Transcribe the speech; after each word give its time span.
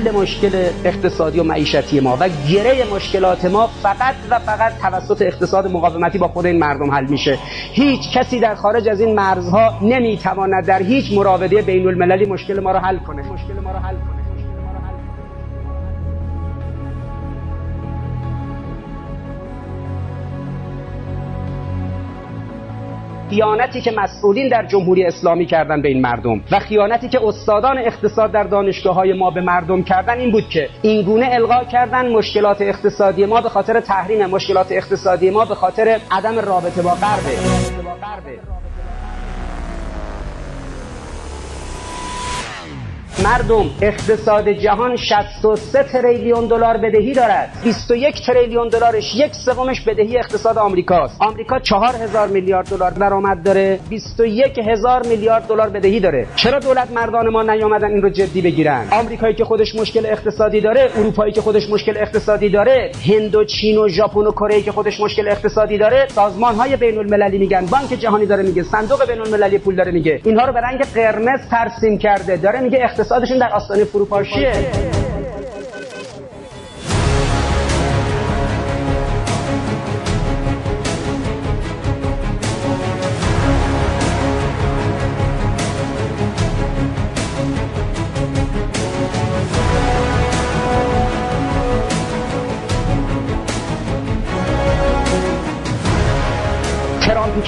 حل 0.00 0.10
مشکل 0.10 0.70
اقتصادی 0.84 1.40
و 1.40 1.42
معیشتی 1.42 2.00
ما 2.00 2.16
و 2.20 2.28
گره 2.52 2.94
مشکلات 2.94 3.44
ما 3.44 3.66
فقط 3.66 4.14
و 4.30 4.38
فقط 4.38 4.72
توسط 4.80 5.22
اقتصاد 5.22 5.66
مقاومتی 5.66 6.18
با 6.18 6.28
خود 6.28 6.46
این 6.46 6.58
مردم 6.58 6.90
حل 6.90 7.06
میشه. 7.06 7.38
هیچ 7.72 8.00
کسی 8.14 8.40
در 8.40 8.54
خارج 8.54 8.88
از 8.88 9.00
این 9.00 9.14
مرزها 9.14 9.78
نمی‌تواند 9.82 10.66
در 10.66 10.82
هیچ 10.82 11.12
مراوده 11.12 11.62
بین 11.62 11.88
المللی 11.88 12.26
مشکل 12.26 12.60
ما 12.60 12.72
را 12.72 12.80
حل 12.80 12.98
کنه. 12.98 13.22
مشکل 13.22 13.60
ما 13.64 13.72
را 13.72 13.78
حل 13.78 13.94
کنه. 13.94 14.19
خیانتی 23.30 23.80
که 23.80 23.90
مسئولین 23.90 24.48
در 24.48 24.66
جمهوری 24.66 25.04
اسلامی 25.04 25.46
کردن 25.46 25.82
به 25.82 25.88
این 25.88 26.00
مردم 26.00 26.40
و 26.50 26.58
خیانتی 26.58 27.08
که 27.08 27.26
استادان 27.26 27.78
اقتصاد 27.78 28.32
در 28.32 28.44
دانشگاه 28.44 28.94
های 28.94 29.12
ما 29.12 29.30
به 29.30 29.40
مردم 29.40 29.82
کردن 29.82 30.18
این 30.18 30.30
بود 30.30 30.48
که 30.48 30.68
این 30.82 31.02
گونه 31.02 31.28
القا 31.32 31.64
کردن 31.64 32.12
مشکلات 32.12 32.60
اقتصادی 32.60 33.26
ما 33.26 33.40
به 33.40 33.48
خاطر 33.48 33.80
تحریم 33.80 34.26
مشکلات 34.26 34.66
اقتصادی 34.70 35.30
ما 35.30 35.44
به 35.44 35.54
خاطر 35.54 36.00
عدم 36.10 36.38
رابطه 36.38 36.82
با 36.82 36.90
غربه 36.90 38.59
مردم 43.24 43.70
اقتصاد 43.82 44.48
جهان 44.48 44.96
63 44.96 45.82
تریلیون 45.82 46.46
دلار 46.46 46.76
بدهی 46.76 47.14
دارد. 47.14 47.52
21 47.64 48.26
تریلیون 48.26 48.68
دلارش 48.68 49.14
یک 49.16 49.34
سومش 49.34 49.80
بدهی 49.80 50.18
اقتصاد 50.18 50.58
آمریکاست. 50.58 51.22
آمریکا 51.22 51.58
4000 51.58 52.28
میلیارد 52.28 52.68
دلار 52.68 52.90
درآمد 52.90 53.42
داره. 53.42 53.80
21 53.90 54.58
هزار 54.58 55.06
میلیارد 55.06 55.46
دلار 55.46 55.68
بدهی 55.68 56.00
داره. 56.00 56.26
چرا 56.36 56.58
دولت 56.58 56.90
مردان 56.90 57.28
ما 57.28 57.42
نیامدن 57.42 57.90
این 57.90 58.02
رو 58.02 58.08
جدی 58.08 58.40
بگیرن؟ 58.40 58.86
آمریکایی 58.90 59.34
که 59.34 59.44
خودش 59.44 59.74
مشکل 59.74 60.06
اقتصادی 60.06 60.60
داره 60.60 60.90
اروپایی 60.96 61.32
که 61.32 61.40
خودش 61.40 61.70
مشکل 61.70 61.96
اقتصادی 61.96 62.48
داره 62.48 62.92
هند 63.06 63.34
و 63.34 63.44
چین 63.44 63.78
و 63.78 63.88
ژاپن 63.88 64.20
و 64.20 64.30
کره 64.30 64.62
که 64.62 64.72
خودش 64.72 65.00
مشکل 65.00 65.28
اقتصادی 65.28 65.78
داره 65.78 66.06
سازمان 66.08 66.54
های 66.54 66.76
بین 66.76 66.98
المللی 66.98 67.38
میگن. 67.38 67.66
بانک 67.66 67.88
جهانی 67.88 68.26
داره 68.26 68.42
میگه 68.42 68.62
صندوق 68.62 69.06
بین 69.06 69.20
المللی 69.20 69.58
پول 69.58 69.76
داره 69.76 69.92
میگه. 69.92 70.20
اینها 70.24 70.46
رو 70.46 70.52
به 70.52 70.60
رنگ 70.60 70.80
قرمز 70.94 71.40
ترسیم 71.50 71.98
کرده. 71.98 72.36
داره 72.36 72.60
میگه 72.60 72.78
اقتصادشون 73.12 73.38
در 73.38 73.52
آستانه 73.52 73.84
فروپاشیه. 73.84 74.52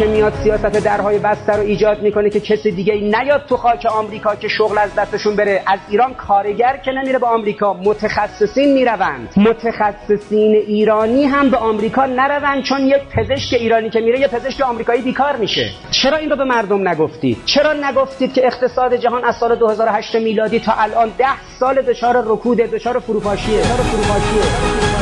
که 0.02 0.08
میاد 0.08 0.32
سیاست 0.42 0.84
درهای 0.84 1.18
بسته 1.18 1.52
رو 1.52 1.60
ایجاد 1.60 2.02
می‌کنه 2.02 2.30
که 2.30 2.40
کسی 2.40 2.70
دیگه 2.70 2.94
نیاد 2.94 3.46
تو 3.48 3.56
خاک 3.56 3.86
آمریکا 3.86 4.34
که 4.36 4.48
شغل 4.48 4.78
از 4.78 4.94
دستشون 4.94 5.36
بره. 5.36 5.62
از 5.66 5.78
ایران 5.88 6.14
کارگر 6.14 6.76
که 6.84 6.90
نمیره 6.90 7.18
به 7.18 7.26
آمریکا. 7.26 7.72
متخصصین 7.72 8.72
می‌روند. 8.72 9.28
متخصصین 9.36 10.54
ایرانی 10.54 11.24
هم 11.24 11.50
به 11.50 11.56
آمریکا 11.56 12.06
نروند 12.06 12.62
چون 12.62 12.86
یک 12.86 13.02
پزشک 13.16 13.54
ایرانی 13.54 13.90
که 13.90 14.00
میره 14.00 14.20
یه 14.20 14.28
پزشک 14.28 14.60
آمریکایی 14.60 15.02
بیکار 15.02 15.36
میشه. 15.36 15.70
چرا 15.90 16.16
این 16.16 16.30
رو 16.30 16.36
به 16.36 16.44
مردم 16.44 16.88
نگفتید؟ 16.88 17.38
چرا 17.44 17.72
نگفتید 17.72 18.32
که 18.32 18.46
اقتصاد 18.46 18.96
جهان 18.96 19.24
از 19.24 19.36
سال 19.36 19.54
2008 19.54 20.14
میلادی 20.14 20.60
تا 20.60 20.72
الان 20.78 21.12
ده 21.18 21.56
سال 21.60 21.82
دچار 21.82 22.24
رکود 22.26 22.58
دچار 22.58 22.98
فروپاشیه؟ 22.98 23.60
دچار 23.60 23.76
فروپاشیه؟ 23.76 25.01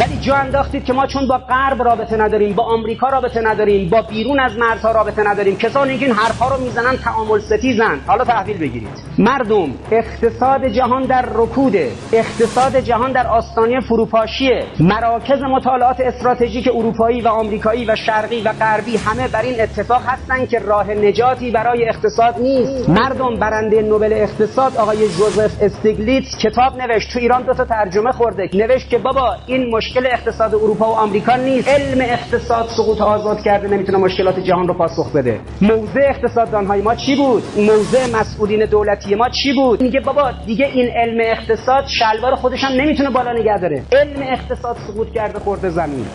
ولی 0.00 0.16
جا 0.20 0.34
انداختید 0.34 0.84
که 0.84 0.92
ما 0.92 1.06
چون 1.06 1.26
با 1.28 1.38
غرب 1.38 1.82
رابطه 1.82 2.16
نداریم 2.16 2.54
با 2.54 2.62
آمریکا 2.62 3.08
رابطه 3.08 3.40
نداریم 3.40 3.90
با 3.90 4.02
بیرون 4.02 4.40
از 4.40 4.58
مرزها 4.58 4.92
رابطه 4.92 5.22
نداریم 5.28 5.56
کسانی 5.56 5.98
که 5.98 6.06
این 6.06 6.14
حرفها 6.14 6.54
رو 6.54 6.62
می‌زنن 6.62 6.96
تعامل 6.96 7.38
ستیزن. 7.40 8.00
حالا 8.06 8.24
تحویل 8.24 8.58
بگیرید. 8.58 8.88
مردم 9.18 9.70
اقتصاد 9.90 10.66
جهان 10.66 11.02
در 11.02 11.24
رکوده 11.34 11.90
اقتصاد 12.12 12.76
جهان 12.76 13.12
در 13.12 13.26
آستانه 13.26 13.80
فروپاشیه. 13.80 14.64
مراکز 14.80 15.42
مطالعات 15.42 16.00
استراتژیک 16.00 16.68
اروپایی 16.74 17.20
و 17.20 17.28
آمریکایی 17.28 17.84
و 17.84 17.96
شرقی 17.96 18.42
و 18.42 18.52
غربی 18.52 18.96
همه 18.96 19.28
بر 19.28 19.42
این 19.42 19.60
اتفاق 19.60 20.02
هستن 20.06 20.46
که 20.46 20.58
راه 20.58 20.90
نجاتی 20.90 21.50
برای 21.50 21.88
اقتصاد 21.88 22.38
نیست. 22.38 22.88
مردم 22.88 23.36
برنده 23.36 23.82
نوبل 23.82 24.12
اقتصاد 24.12 24.76
آقای 24.76 25.08
جوزف 25.08 25.62
استیگلیتس 25.62 26.38
کتاب 26.38 26.82
نوشت. 26.82 27.12
تو 27.12 27.18
ایران 27.18 27.42
دو 27.42 27.54
تا 27.54 27.64
ترجمه 27.64 28.12
خورده. 28.12 28.50
نوشت 28.54 28.90
که 28.90 28.98
بابا 28.98 29.36
این 29.46 29.70
مشکل 29.86 30.06
اقتصاد 30.06 30.54
اروپا 30.54 30.90
و 30.90 30.94
آمریکا 30.94 31.36
نیست. 31.36 31.68
علم 31.68 32.00
اقتصاد 32.00 32.68
سقوط 32.76 33.00
آزاد 33.00 33.42
کرده 33.42 33.68
نمی‌تونه 33.68 33.98
مشکلات 33.98 34.38
جهان 34.40 34.68
رو 34.68 34.74
پاسخ 34.74 35.12
بده. 35.12 35.40
موضع 35.60 36.00
اقتصاددان 36.00 36.66
های 36.66 36.82
ما 36.82 36.94
چی 36.94 37.16
بود؟ 37.16 37.42
موضع 37.56 38.20
مسئولین 38.20 38.64
دولتی 38.64 39.14
ما 39.14 39.28
چی 39.28 39.52
بود؟ 39.52 39.82
میگه 39.82 40.00
بابا 40.00 40.30
دیگه 40.46 40.66
این 40.66 40.90
علم 40.90 41.20
اقتصاد 41.20 41.84
شلوار 41.86 42.34
خودش 42.34 42.64
هم 42.64 42.72
نمی‌تونه 42.72 43.10
بالا 43.10 43.32
نگه 43.32 43.58
داره. 43.58 43.82
علم 43.92 44.22
اقتصاد 44.22 44.76
سقوط 44.88 45.12
کرده 45.12 45.38
خورده 45.38 45.70
زمین. 45.70 46.06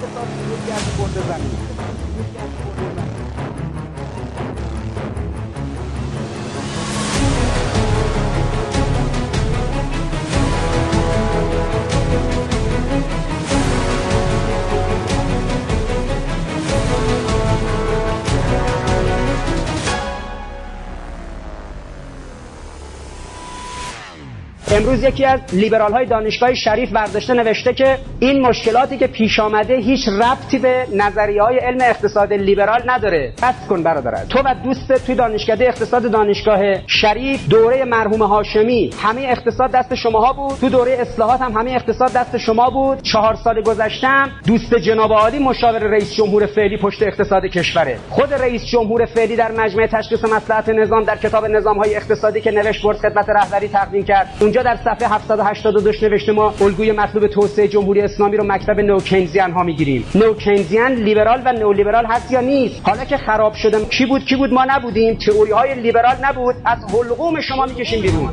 امروز 24.73 25.03
یکی 25.03 25.25
از 25.25 25.39
لیبرال 25.53 25.91
های 25.91 26.05
دانشگاه 26.05 26.53
شریف 26.53 26.91
برداشته 26.91 27.33
نوشته 27.33 27.73
که 27.73 27.97
این 28.19 28.41
مشکلاتی 28.41 28.97
که 28.97 29.07
پیش 29.07 29.39
آمده 29.39 29.75
هیچ 29.75 30.07
ربطی 30.07 30.59
به 30.59 30.87
نظریه 30.95 31.43
های 31.43 31.57
علم 31.57 31.77
اقتصاد 31.81 32.33
لیبرال 32.33 32.81
نداره. 32.85 33.33
بس 33.43 33.67
کن 33.69 33.83
برادرت 33.83 34.27
تو 34.29 34.39
و 34.39 34.55
دوست 34.63 35.05
توی 35.05 35.15
دانشکده 35.15 35.67
اقتصاد 35.67 36.11
دانشگاه 36.11 36.87
شریف 36.87 37.47
دوره 37.49 37.85
مرحوم 37.85 38.21
هاشمی 38.21 38.89
همه 39.03 39.21
اقتصاد 39.21 39.71
دست 39.71 39.95
شماها 39.95 40.33
بود. 40.33 40.59
تو 40.59 40.69
دوره 40.69 40.91
اصلاحات 40.91 41.41
هم 41.41 41.51
همه 41.51 41.71
اقتصاد 41.71 42.13
دست 42.13 42.37
شما 42.37 42.69
بود. 42.69 43.01
چهار 43.01 43.35
سال 43.43 43.61
گذشتم. 43.61 44.29
دوست 44.47 44.75
جناب 44.75 45.13
عالی 45.13 45.39
مشاور 45.39 45.79
رئیس 45.79 46.13
جمهور 46.13 46.45
فعلی 46.45 46.77
پشت 46.77 47.03
اقتصاد 47.03 47.45
کشوره. 47.45 47.97
خود 48.09 48.33
رئیس 48.33 48.65
جمهور 48.65 49.05
فعلی 49.05 49.35
در 49.35 49.51
مجمع 49.51 49.87
تشخیص 49.87 50.23
مصلحت 50.25 50.69
نظام 50.69 51.03
در 51.03 51.17
کتاب 51.17 51.45
نظام 51.45 51.77
های 51.77 51.95
اقتصادی 51.95 52.41
که 52.41 52.51
نوشت 52.51 52.83
برد 52.83 52.97
خدمت 52.97 53.29
رهبری 53.29 53.67
تقدیم 53.67 54.03
کرد. 54.03 54.27
اونجا 54.39 54.60
در 54.63 54.75
صفحه 54.75 55.07
782 55.07 55.91
نوشته 56.01 56.31
ما 56.31 56.53
الگوی 56.61 56.91
مطلوب 56.91 57.27
توسعه 57.27 57.67
جمهوری 57.67 58.01
اسلامی 58.01 58.37
رو 58.37 58.43
مکتب 58.43 58.79
نوکینزیان 58.79 59.51
ها 59.51 59.63
می‌گیریم. 59.63 60.05
نوکینزیان 60.15 60.91
لیبرال 60.93 61.41
و 61.45 61.53
نو 61.53 61.73
لیبرال 61.73 62.05
هست 62.05 62.31
یا 62.31 62.41
نیست؟ 62.41 62.81
حالا 62.83 63.05
که 63.05 63.17
خراب 63.17 63.53
شدم 63.53 63.85
کی 63.85 64.05
بود 64.05 64.25
کی 64.25 64.35
بود 64.35 64.53
ما 64.53 64.65
نبودیم 64.67 65.15
تئوری 65.15 65.51
های 65.51 65.75
لیبرال 65.75 66.15
نبود 66.23 66.55
از 66.65 66.79
حلقوم 66.93 67.41
شما 67.41 67.65
می‌کشیم 67.65 68.01
بیرون. 68.01 68.29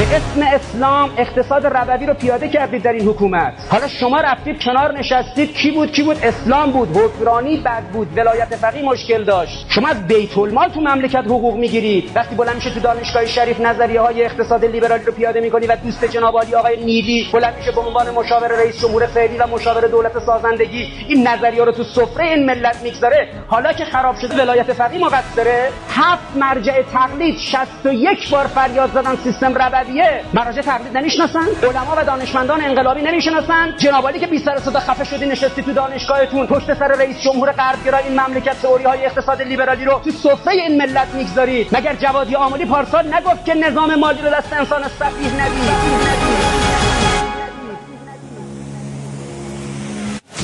به 0.00 0.16
اسم 0.16 0.42
اسلام 0.54 1.10
اقتصاد 1.16 1.66
ربوی 1.66 2.06
رو 2.06 2.14
پیاده 2.14 2.48
کردید 2.48 2.82
در 2.82 2.92
این 2.92 3.08
حکومت. 3.08 3.52
حالا 3.70 3.88
شما 3.88 4.20
رفتید 4.20 4.62
کنار 4.62 4.98
نشستید. 4.98 5.54
کی 5.54 5.70
بود؟ 5.70 5.92
کی 5.92 6.02
بود؟ 6.02 6.16
اسلام 6.22 6.70
بود. 6.70 6.96
حکمرانی 6.96 7.56
بد 7.56 7.82
بود. 7.92 8.18
ولایت 8.18 8.56
فقیه 8.56 8.82
مشکل 8.82 9.24
داشت. 9.24 9.66
شما 9.68 9.88
از 9.88 10.06
بیت 10.06 10.38
المال 10.38 10.68
تو 10.68 10.80
مملکت 10.80 11.24
حقوق 11.24 11.56
می‌گیرید. 11.56 12.10
وقتی 12.14 12.34
بلند 12.34 12.54
میشه 12.54 12.70
تو 12.70 12.80
دانشگاه 12.80 13.26
شریف 13.26 13.60
نظریه 13.60 14.00
های 14.00 14.24
اقتصاد 14.24 14.64
لیبرال 14.64 15.00
رو 15.00 15.12
پیاده 15.12 15.40
می‌کنی 15.40 15.66
و 15.66 15.76
دوست 15.76 16.04
جناب 16.04 16.34
عالی 16.34 16.54
آقای 16.54 16.84
نیلی 16.84 17.26
بلند 17.32 17.54
میشه 17.58 17.72
به 17.72 17.80
عنوان 17.80 18.10
مشاور 18.10 18.48
رئیس 18.48 18.80
جمهور 18.80 19.06
فعلی 19.06 19.36
و 19.36 19.46
مشاور 19.46 19.86
دولت 19.86 20.18
سازندگی 20.18 20.88
این 21.08 21.28
نظریه 21.28 21.64
رو 21.64 21.72
تو 21.72 21.84
سفره 21.84 22.26
این 22.26 22.46
ملت 22.46 22.82
می‌گذاره. 22.82 23.28
حالا 23.46 23.72
که 23.72 23.84
خراب 23.84 24.16
شده 24.16 24.42
ولایت 24.42 24.72
فقیه 24.72 25.00
مقصره. 25.00 25.68
هفت 25.90 26.36
مرجع 26.36 26.82
تقلید 26.82 27.38
61 27.38 28.30
بار 28.30 28.46
فریاد 28.46 28.90
زدن 28.90 29.16
سیستم 29.24 29.54
ربوی 29.54 29.89
ربویه 29.90 30.20
مراجع 30.34 30.62
تقلید 30.62 30.96
نمی‌شناسن 30.96 31.46
علما 31.62 31.94
و 31.96 32.04
دانشمندان 32.04 32.64
انقلابی 32.64 33.02
نمی‌شناسن 33.02 33.74
جنابالی 33.76 34.18
که 34.18 34.26
بی 34.26 34.38
سر 34.38 34.58
صدا 34.58 34.80
خفه 34.80 35.04
شدی 35.04 35.26
نشستی 35.26 35.62
تو 35.62 35.72
دانشگاهتون. 35.72 36.46
پشت 36.46 36.74
سر 36.74 36.88
رئیس 36.88 37.20
جمهور 37.20 37.52
غربگرا 37.52 37.98
این 37.98 38.20
مملکت 38.20 38.62
تئوری 38.62 38.84
های 38.84 39.04
اقتصاد 39.06 39.42
لیبرالی 39.42 39.84
رو 39.84 40.00
تو 40.04 40.10
سفره 40.10 40.52
این 40.52 40.82
ملت 40.82 41.08
می‌گذارید. 41.14 41.76
مگر 41.76 41.94
جوادی 41.94 42.36
آملی 42.36 42.64
پارسال 42.64 43.14
نگفت 43.14 43.44
که 43.44 43.54
نظام 43.54 43.94
مالی 43.94 44.22
رو 44.22 44.30
دست 44.30 44.52
انسان 44.52 44.82
سفیه 44.82 45.32
ندید 45.40 46.29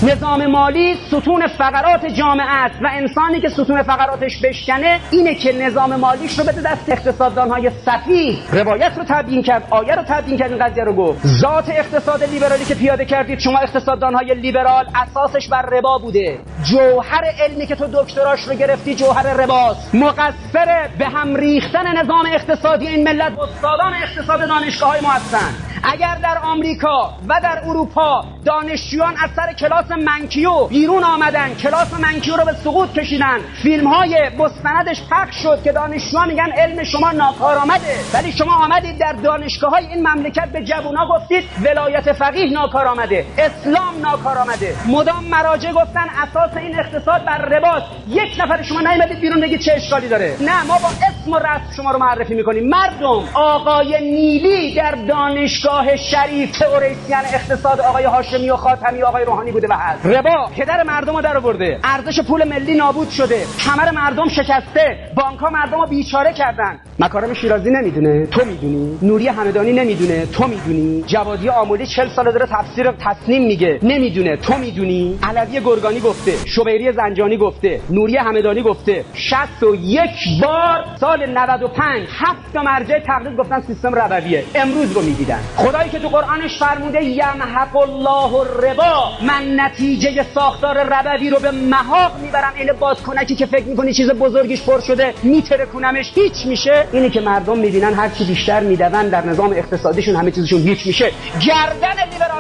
نظام 0.03 0.47
مالی 0.47 0.95
ستون 1.07 1.47
فقرات 1.47 2.07
جامعه 2.07 2.51
است 2.51 2.75
و 2.83 2.89
انسانی 2.93 3.41
که 3.41 3.49
ستون 3.49 3.83
فقراتش 3.83 4.41
بشکنه 4.41 5.01
اینه 5.11 5.35
که 5.35 5.53
نظام 5.53 5.97
مالیش 5.97 6.39
رو 6.39 6.45
بده 6.45 6.61
دست 6.61 6.89
اقتصاددان 6.89 7.51
های 7.51 7.71
صفی. 7.71 8.39
روایت 8.53 8.93
رو 8.97 9.05
تبیین 9.09 9.43
کرد 9.43 9.69
آیه 9.71 9.95
رو 9.95 10.03
تبیین 10.09 10.39
کرد 10.39 10.53
این 10.53 10.65
قضیه 10.65 10.85
رو 10.85 10.93
گفت. 10.93 11.27
ذات 11.27 11.69
اقتصاد 11.69 12.25
لیبرالی 12.25 12.65
که 12.65 12.75
پیاده 12.75 13.05
کردید 13.05 13.39
شما 13.39 13.59
اقتصاددان 13.59 14.15
های 14.15 14.35
لیبرال 14.35 14.87
اساسش 14.95 15.49
بر 15.49 15.63
ربا 15.63 15.99
بوده. 15.99 16.39
جوهر 16.63 17.25
علمی 17.41 17.67
که 17.67 17.77
تو 17.77 17.87
دکتراش 17.93 18.41
رو 18.41 18.55
گرفتی 18.55 18.95
جوهر 18.95 19.35
رباست. 19.35 19.95
مقصر 19.95 20.89
به 20.99 21.07
هم 21.07 21.37
ریختن 21.37 21.97
نظام 21.99 22.27
اقتصادی 22.33 22.87
این 22.87 23.05
ملت 23.05 23.33
استادان 23.39 23.95
اقتصاد 23.95 24.49
دانشگاه 24.49 24.91
های 24.91 25.01
ما 25.01 25.11
هستن. 25.11 25.66
اگر 25.93 26.15
در 26.23 26.39
آمریکا 26.39 27.15
و 27.29 27.41
در 27.43 27.59
اروپا 27.65 28.25
دانشجویان 28.45 29.15
از 29.23 29.31
سر 29.37 29.53
کلاس 29.53 29.91
منکیو 29.91 30.67
بیرون 30.67 31.05
آمدن 31.05 31.55
کلاس 31.55 32.01
منکیو 32.01 32.37
رو 32.37 32.45
به 32.45 32.53
سقوط 32.53 32.93
کشیدن 32.93 33.39
فیلم 33.63 33.87
های 33.87 34.31
مستندش 34.39 35.03
پخش 35.11 35.37
شد 35.43 35.63
که 35.63 35.73
دانشجویان 35.73 36.29
میگن 36.29 36.53
علم 36.57 36.85
شما 36.85 37.13
ناکارآمده. 37.13 37.95
ولی 38.15 38.33
شما 38.33 38.55
آمدید 38.55 38.99
در 38.99 39.13
دانشگاه 39.13 39.71
های 39.71 39.87
این 39.87 40.09
مملکت 40.09 40.49
به 40.53 40.65
جوونا 40.65 41.09
گفتید 41.09 41.45
ولایت 41.65 42.13
فقیه 42.13 42.53
ناکارآمده 42.53 43.27
اسلام 43.39 44.01
ناکارآمده. 44.03 44.77
مدام 44.89 45.25
مراجع 45.25 45.73
گفتن 45.73 46.07
اساس 46.23 46.57
این 46.57 46.79
اقتصاد 46.79 47.25
بر 47.25 47.39
رباط. 47.39 47.83
یک 48.09 48.41
نفر 48.41 48.63
شما 48.63 48.81
نیومدید 48.81 49.21
بیرون 49.21 49.41
بگید 49.41 49.61
چه 49.61 49.73
اشکالی 49.73 50.09
داره. 50.09 50.37
نه 50.41 50.65
ما 50.65 50.79
با 50.79 50.89
اسم 50.89 51.33
و 51.33 51.39
رسم 51.39 51.73
شما 51.77 51.91
رو 51.91 51.99
معرفی 51.99 52.35
می‌کنیم. 52.35 52.69
مردم 52.69 53.29
آقای 53.35 54.11
نیلی 54.11 54.75
در 54.75 54.95
دانشگاه 55.09 55.76
دانشگاه 55.77 55.97
شریف 55.97 56.59
تئوریسین 56.59 57.17
اقتصاد 57.35 57.81
آقای 57.81 58.05
هاشمی 58.05 58.51
و 58.51 58.57
خاتمی 58.57 59.03
آقای 59.03 59.25
روحانی 59.25 59.53
بوده 59.53 59.69
و 59.71 59.73
هست. 59.73 60.07
ربا. 60.07 60.51
پدر 60.57 60.83
مردم 60.83 61.17
رو 61.17 61.23
در 61.23 61.37
آورده. 61.37 61.79
ارزش 61.85 62.21
پول 62.21 62.45
ملی 62.49 62.75
نابود 62.75 63.11
شده. 63.11 63.47
کمر 63.59 63.91
مردم 63.91 64.29
شکسته. 64.29 64.99
بانک 65.17 65.39
ها 65.39 65.51
مردم 65.51 65.81
رو 65.81 65.87
بیچاره 65.87 66.33
کردن. 66.33 66.81
مکارم 66.99 67.35
شیرازی 67.35 67.71
نمی‌دونه. 67.71 68.27
تو 68.27 68.45
می‌دونی. 68.45 68.99
نوری 69.03 69.29
همدانی 69.29 69.73
نمی‌دونه. 69.73 70.27
تو 70.27 70.47
می‌دونی. 70.47 71.03
جوادی 71.07 71.49
آمولی 71.49 71.87
40 71.87 72.09
ساله 72.09 72.33
داره 72.33 72.47
تفسیر 72.47 72.93
تصنیم 72.93 73.43
میگه. 73.47 73.79
نمی‌دونه. 73.83 74.37
تو 74.37 74.57
می‌دونی. 74.57 75.19
علوی 75.23 75.61
گرگانی 75.61 76.01
گفته. 76.01 76.33
شبیری 76.47 76.93
زنجانی 76.93 77.37
گفته. 77.37 77.81
نوری 77.91 78.17
همدانی 78.17 78.63
گفته. 78.63 79.05
61 79.15 80.11
بار 80.43 80.85
سال 81.01 81.27
95 81.31 82.09
هفت 82.11 82.57
مرجع 82.57 82.99
تقلید 82.99 83.37
گفتن 83.39 83.61
سیستم 83.61 83.95
ربویه. 83.95 84.45
امروز 84.55 84.93
رو 84.93 85.03
می‌دیدن. 85.03 85.41
خدایی 85.67 85.91
که 85.91 85.99
تو 85.99 86.09
قرآنش 86.09 86.59
فرموده 86.59 87.05
یمحق 87.05 87.77
الله 87.77 88.35
الربا. 88.35 89.11
من 89.23 89.61
نتیجه 89.61 90.27
ساختار 90.35 90.77
ربوی 90.83 91.31
رو 91.31 91.39
به 91.39 91.51
محاق 91.51 92.13
می‌برم. 92.23 92.53
این 92.57 92.73
بادکنکی 92.73 93.35
که 93.35 93.47
فکر 93.47 93.65
می‌کنی 93.65 93.95
چیز 93.95 94.11
بزرگیش 94.11 94.63
پر 94.63 94.81
شده 94.81 95.15
میترکونمش. 95.23 96.13
هیچ 96.15 96.47
میشه. 96.47 96.87
اینی 96.93 97.11
که 97.11 97.21
مردم 97.21 97.59
می‌بینن 97.59 97.95
هر 97.95 98.09
چی 98.09 98.25
بیشتر 98.25 98.61
میدون 98.61 99.09
در 99.09 99.27
نظام 99.27 99.51
اقتصادیشون 99.51 100.17
همه 100.17 100.31
چیزشون 100.31 100.61
هیچ 100.61 100.87
میشه. 100.87 101.13
گردن 101.47 101.97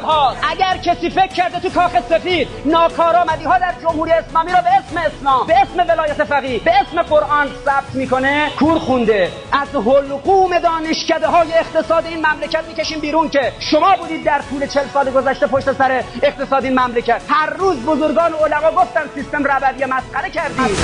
لیبرال 0.06 0.36
ها 0.36 0.36
اگر 0.50 0.76
کسی 0.76 1.10
فکر 1.10 1.26
کرده 1.26 1.60
تو 1.60 1.70
کاخ 1.70 1.92
سفید 2.08 2.48
ناکارآمدی 2.64 3.44
ها 3.44 3.58
در 3.58 3.74
جمهوری 3.82 4.12
اسلامی 4.12 4.50
رو 4.52 4.58
به 4.58 4.70
اسم 4.70 4.96
اسلام 4.96 5.46
به 5.46 5.54
اسم 5.58 5.92
ولایت 5.92 6.24
فقیه 6.24 6.58
به 6.58 6.72
اسم 6.80 7.02
قرآن 7.02 7.48
ثبت 7.64 7.94
می‌کنه 7.94 8.50
کور 8.58 8.78
خونده. 8.78 9.32
از 9.52 9.68
حلقوم 9.74 10.58
دانشکده 10.58 11.26
های 11.26 11.52
اقتصاد 11.52 12.06
این 12.06 12.26
مملکت 12.26 12.64
می‌کشیم 12.68 13.00
بیرون 13.00 13.28
که 13.28 13.52
شما 13.70 13.96
بودید 13.96 14.24
در 14.24 14.40
طول 14.50 14.66
چل 14.66 14.88
سال 14.94 15.10
گذشته 15.10 15.46
پشت 15.46 15.72
سر 15.72 16.04
اقتصاد 16.22 16.64
این 16.64 16.78
مملکت. 16.78 17.22
هر 17.28 17.50
روز 17.50 17.76
بزرگان 17.76 18.32
و 18.32 18.36
علما 18.36 18.70
گفتن 18.82 19.02
سیستم 19.14 19.44
ربوی 19.44 19.84
مسخره 19.84 20.30
کردید 20.30 20.76